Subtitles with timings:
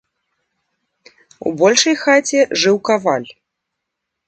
[1.51, 3.29] У большай хаце жыў каваль.